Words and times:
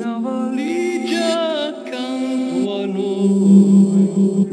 una 0.00 0.18
valigia 0.18 1.68
accanto 1.68 2.82
a 2.82 2.86
noi, 2.86 4.46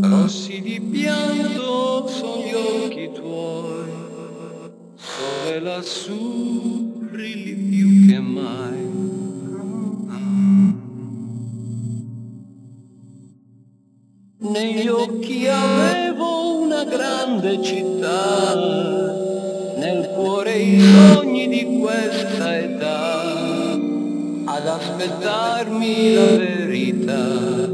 rossi 0.00 0.60
di 0.60 0.80
pianto 0.80 2.06
sono 2.06 2.42
gli 2.42 2.52
occhi 2.52 3.10
tuoi, 3.12 3.90
sole 4.94 5.58
lassù 5.60 7.08
brilli 7.10 7.54
più 7.54 8.06
che 8.06 8.20
mai. 8.20 8.90
Negli 14.38 14.86
occhi 14.86 15.48
avevo 15.48 16.60
una 16.60 16.84
grande 16.84 17.60
città, 17.60 18.54
nel 19.78 20.10
cuore 20.14 20.58
i 20.58 20.80
sogni 20.80 21.48
di 21.48 21.78
questa 21.80 22.56
età, 22.58 23.21
ad 24.54 24.66
aspettarmi 24.66 26.14
la 26.14 26.36
verità. 26.36 27.71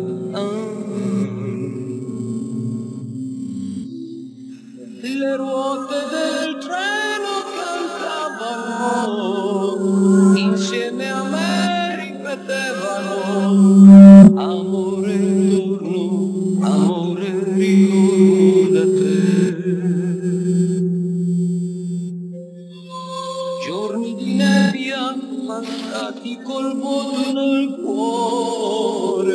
Col 26.42 26.76
vuoto 26.76 27.32
nel 27.32 27.80
cuore, 27.84 29.32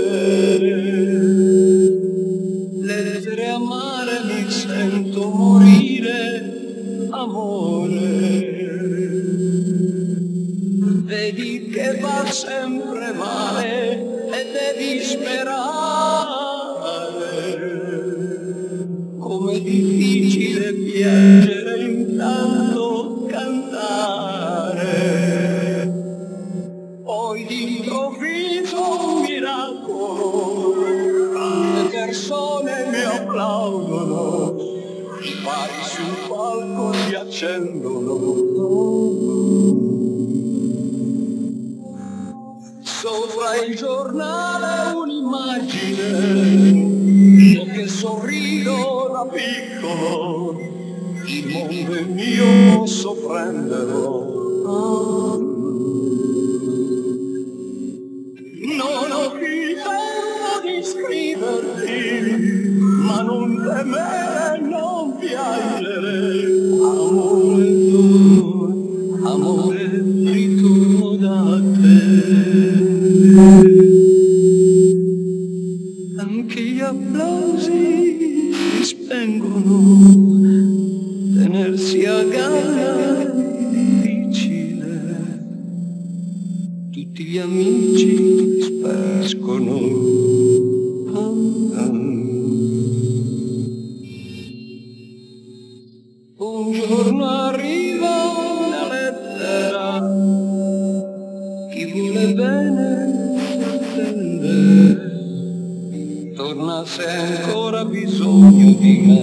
lettere 2.82 3.48
amare 3.50 4.24
mi 4.26 4.50
sento 4.50 5.30
morire, 5.30 7.08
amore. 7.12 8.62
Vedi 11.06 11.70
che 11.70 12.00
va 12.00 12.26
sempre 12.26 13.14
male 13.14 13.92
e 14.32 14.46
devi 14.52 15.04
sperare. 15.04 15.73
Applaudono, 33.64 34.58
i 35.22 35.36
pari 35.42 35.84
sul 35.84 36.28
palco 36.28 36.94
si 36.94 37.16
accendono. 37.16 38.42
Sopra 42.82 43.56
il 43.66 43.76
giornale 43.76 44.94
un'immagine, 44.96 46.10
io 47.54 47.66
che 47.66 47.88
sorrido 47.88 49.10
da 49.12 49.26
piccolo, 49.32 50.60
il 51.26 51.48
mondo 51.48 51.94
è 51.94 52.02
mio 52.04 52.78
posso 52.78 53.16
prenderlo. 53.16 54.34
Non 63.34 63.56
temere, 63.66 64.60
non 64.62 65.18
piangere. 65.18 66.46
Amore 66.84 67.88
tuo, 67.90 69.20
amore 69.24 70.04
ritorno 70.24 71.16
da 71.16 71.62
te. 71.74 71.92
Anche 76.18 76.62
gli 76.62 76.80
applausi 76.80 78.52
si 78.54 78.84
spengono, 78.84 80.40
tenersi 81.36 82.06
a 82.06 82.24
galla 82.24 83.20
è 83.20 83.32
difficile 83.72 84.92
tutti 86.92 87.24
gli 87.24 87.38
amici 87.40 88.62
spariscono. 88.62 90.03
Se 106.94 107.08
ancora 107.08 107.86
bisogno 107.86 108.72
di 108.78 108.98
me. 109.00 109.22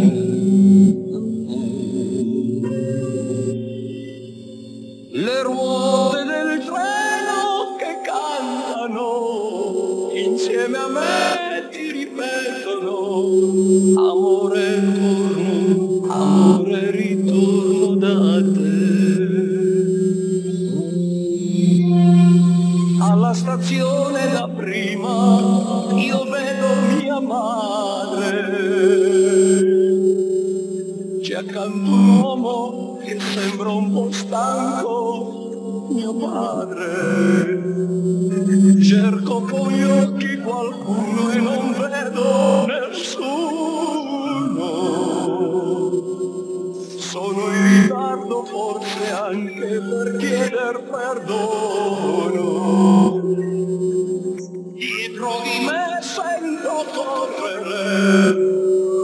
Le 5.12 5.42
ruote 5.42 6.25
del 6.25 6.64
treno 6.64 7.76
che 7.78 8.00
cantano, 8.03 9.08
insieme 10.14 10.78
a 10.78 10.88
me 10.88 11.50
prima 24.56 25.87
io 25.94 26.25
vedo 26.25 26.66
mia 26.97 27.21
madre, 27.21 28.31
c'è 31.22 31.34
accanto 31.34 31.91
un 31.91 32.19
uomo 32.21 32.99
che 33.05 33.19
sembra 33.19 33.71
un 33.71 33.93
po' 33.93 34.12
stanco, 34.12 35.88
mio 35.91 36.15
padre. 36.15 37.59
Cerco 38.83 39.41
con 39.43 39.71
gli 39.71 39.83
occhi 39.83 40.38
qualcuno 40.38 41.31
e 41.31 41.41
non 41.41 41.72
vedo 41.72 42.67
nessuno. 42.67 43.28
Sono 46.99 47.53
in 47.53 47.82
ritardo 47.82 48.44
forse 48.44 49.11
anche 49.11 49.81
per 49.81 50.17
chieder 50.17 50.82
perdono. 50.91 53.00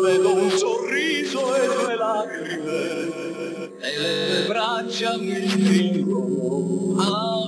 Vedo 0.03 0.34
un 0.34 0.51
sorriso 0.51 1.55
e 1.55 1.67
due 1.67 1.97
lacrime, 1.97 3.71
e 3.81 3.99
le 3.99 4.47
braccia 4.47 5.17
mi 5.19 5.49
stringono. 5.49 7.01
Ah. 7.01 7.45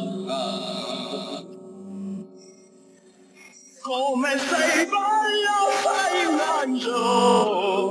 Come 3.81 4.38
sei 4.38 4.86
bello, 4.86 5.59
sei 5.82 6.26
un 6.26 6.41
angelo. 6.60 7.88